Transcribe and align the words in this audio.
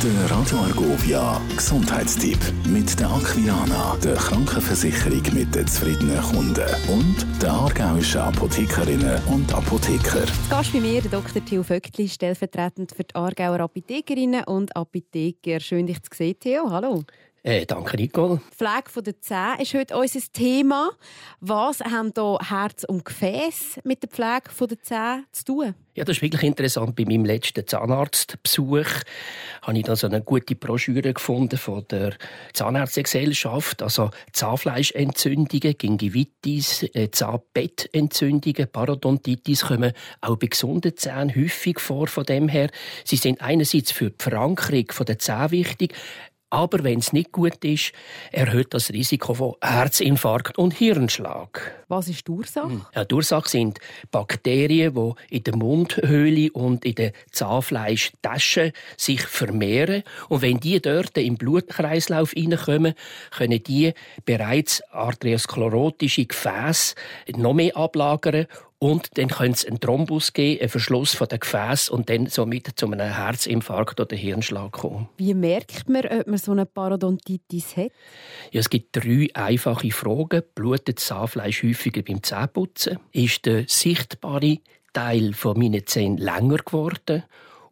Der 0.00 0.30
Radio 0.30 0.58
Argovia 0.58 1.40
Gesundheitstipp 1.56 2.38
mit 2.68 3.00
der 3.00 3.10
Aquilana, 3.10 3.96
der 3.96 4.14
Krankenversicherung 4.14 5.22
mit 5.34 5.52
den 5.52 5.66
zufriedenen 5.66 6.22
Kunden 6.22 6.68
und 6.88 7.26
der 7.42 7.50
aargauischen 7.50 8.20
Apothekerinnen 8.20 9.20
und 9.24 9.52
Apotheker. 9.52 10.24
Gast 10.50 10.72
bei 10.72 10.78
mir, 10.78 11.02
Dr. 11.02 11.44
Theo 11.44 11.64
Vöckli, 11.64 12.08
stellvertretend 12.08 12.92
für 12.92 13.02
die 13.02 13.14
Aargauer 13.16 13.58
Apothekerinnen 13.58 14.44
und 14.44 14.76
Apotheker. 14.76 15.58
Schön, 15.58 15.88
dich 15.88 16.00
zu 16.00 16.10
sehen, 16.14 16.38
Theo. 16.38 16.70
Hallo. 16.70 17.02
Äh, 17.44 17.66
danke, 17.66 17.96
Nicole. 17.96 18.40
Die 18.50 18.56
Pflege 18.56 19.02
der 19.02 19.20
Zähne 19.20 19.62
ist 19.62 19.72
heute 19.74 19.96
unser 19.96 20.20
Thema. 20.32 20.90
Was 21.40 21.80
haben 21.80 22.12
da 22.12 22.36
Herz 22.40 22.84
und 22.84 23.04
Gefäß 23.04 23.80
mit 23.84 24.02
der 24.02 24.10
Pflege 24.10 24.66
der 24.66 24.82
Zähne 24.82 25.24
zu 25.30 25.44
tun? 25.44 25.74
Ja, 25.94 26.04
das 26.04 26.16
ist 26.16 26.22
wirklich 26.22 26.42
interessant. 26.42 26.94
Bei 26.96 27.04
meinem 27.04 27.24
letzten 27.24 27.66
Zahnarztbesuch 27.66 28.86
habe 29.62 29.78
ich 29.78 29.84
da 29.84 29.96
so 29.96 30.08
eine 30.08 30.22
gute 30.22 30.54
Broschüre 30.56 31.14
gefunden 31.14 31.58
von 31.58 31.86
der 31.88 32.14
Zahnärztegesellschaft. 32.52 33.82
Also 33.82 34.10
Zahnfleischentzündungen, 34.32 35.76
Gingivitis, 35.78 36.84
äh, 36.94 37.10
Zahnbettentzündungen, 37.10 38.68
Parodontitis 38.70 39.62
kommen 39.62 39.92
auch 40.20 40.36
bei 40.36 40.48
gesunden 40.48 40.96
Zähnen 40.96 41.34
häufig 41.34 41.80
vor. 41.80 42.08
Von 42.08 42.24
dem 42.24 42.48
her, 42.48 42.70
sie 43.04 43.16
sind 43.16 43.40
einerseits 43.40 43.92
für 43.92 44.10
die 44.10 44.22
Verankerung 44.22 44.86
der 45.06 45.18
Zähne 45.18 45.50
wichtig, 45.50 45.94
aber 46.50 46.84
wenn 46.84 46.98
es 46.98 47.12
nicht 47.12 47.32
gut 47.32 47.64
ist, 47.64 47.92
erhöht 48.32 48.72
das 48.72 48.90
Risiko 48.90 49.34
von 49.34 49.54
Herzinfarkt 49.62 50.58
und 50.58 50.72
Hirnschlag. 50.72 51.84
Was 51.88 52.08
ist 52.08 52.26
die 52.26 52.32
Ursache? 52.32 52.68
Hm. 52.68 52.86
Ja, 52.94 53.04
die 53.04 53.14
Ursache 53.14 53.48
sind 53.48 53.78
Bakterien, 54.10 54.94
die 54.94 55.36
in 55.36 55.44
der 55.44 55.56
Mundhöhle 55.56 56.50
und 56.52 56.84
in 56.84 56.94
der 56.94 57.12
Zahnfleischtasche 57.32 58.72
sich 58.96 59.22
vermehren. 59.22 60.02
Und 60.28 60.42
wenn 60.42 60.60
die 60.60 60.80
dort 60.80 61.16
im 61.18 61.36
Blutkreislauf 61.36 62.32
hineinkommen, 62.32 62.94
können 63.30 63.62
die 63.62 63.92
bereits 64.24 64.82
arteriosklerotische 64.90 66.26
Gefäße 66.26 66.94
noch 67.36 67.54
mehr 67.54 67.76
ablagern 67.76 68.46
und 68.78 69.18
dann 69.18 69.28
könnte 69.28 69.52
es 69.52 69.64
einen 69.64 69.80
Thrombus 69.80 70.32
geben, 70.32 70.60
einen 70.60 70.68
Verschluss 70.68 71.14
von 71.14 71.26
den 71.26 71.40
Gefäß 71.40 71.88
und 71.88 72.08
dann 72.08 72.26
somit 72.26 72.68
zu 72.76 72.86
einem 72.86 73.00
Herzinfarkt 73.00 73.98
oder 74.00 74.16
Hirnschlag 74.16 74.72
kommen. 74.72 75.08
Wie 75.16 75.34
merkt 75.34 75.88
man, 75.88 76.06
ob 76.06 76.26
man 76.26 76.38
so 76.38 76.52
eine 76.52 76.64
Parodontitis 76.64 77.76
hat? 77.76 77.90
Ja, 78.52 78.60
es 78.60 78.70
gibt 78.70 78.94
drei 78.94 79.28
einfache 79.34 79.90
Fragen. 79.90 80.42
Blutet 80.54 80.98
das 80.98 81.06
Zahnfleisch 81.06 81.64
häufiger 81.64 82.02
beim 82.02 82.22
Zähneputzen? 82.22 82.98
Ist 83.12 83.46
der 83.46 83.64
sichtbare 83.66 84.58
Teil 84.92 85.32
von 85.32 85.58
meinen 85.58 85.86
Zähnen 85.86 86.18
länger 86.18 86.58
geworden? 86.58 87.24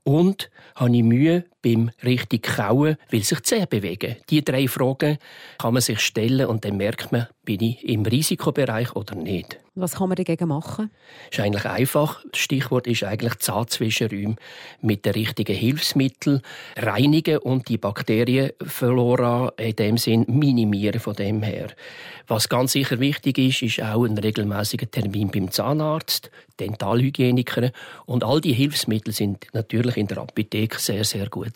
Und 0.02 0.50
habe 0.74 0.96
ich 0.96 1.02
Mühe 1.02 1.44
beim 1.62 1.90
richtig 2.04 2.42
Kauen, 2.42 2.96
weil 3.10 3.22
sich 3.22 3.38
die 3.38 3.44
Zähne 3.44 3.66
bewegen? 3.66 4.16
Diese 4.30 4.42
drei 4.42 4.68
Fragen 4.68 5.18
kann 5.58 5.74
man 5.74 5.82
sich 5.82 6.00
stellen 6.00 6.46
und 6.46 6.64
dann 6.64 6.76
merkt 6.76 7.12
man, 7.12 7.26
bin 7.44 7.62
ich 7.62 7.88
im 7.88 8.02
Risikobereich 8.02 8.94
oder 8.94 9.14
nicht. 9.14 9.58
Was 9.78 9.96
kann 9.96 10.08
man 10.08 10.16
dagegen 10.16 10.48
machen? 10.48 10.90
Das 11.28 11.38
ist 11.38 11.44
eigentlich 11.44 11.66
einfach. 11.66 12.24
Das 12.32 12.40
Stichwort 12.40 12.86
ist 12.86 13.04
eigentlich 13.04 13.36
Zahnzwischenräume 13.36 14.36
mit 14.80 15.04
den 15.04 15.12
richtigen 15.12 15.54
Hilfsmitteln 15.54 16.40
reinigen 16.76 17.38
und 17.38 17.68
die 17.68 17.76
Bakterienflora 17.76 19.52
in 19.58 19.76
dem 19.76 19.98
Sinn 19.98 20.24
minimieren 20.28 20.98
von 20.98 21.14
dem 21.14 21.42
her. 21.42 21.68
Was 22.26 22.48
ganz 22.48 22.72
sicher 22.72 23.00
wichtig 23.00 23.36
ist, 23.36 23.62
ist 23.62 23.82
auch 23.82 24.04
ein 24.04 24.16
regelmäßiger 24.16 24.90
Termin 24.90 25.30
beim 25.30 25.50
Zahnarzt, 25.50 26.30
Dentalhygieniker 26.58 27.70
und 28.06 28.24
all 28.24 28.40
die 28.40 28.54
Hilfsmittel 28.54 29.12
sind 29.12 29.46
natürlich 29.52 29.98
in 29.98 30.06
der 30.06 30.18
Apotheke 30.18 30.78
sehr 30.78 31.04
sehr 31.04 31.28
gut 31.28 31.55